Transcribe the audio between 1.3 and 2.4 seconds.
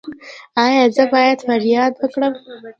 فریاد وکړم؟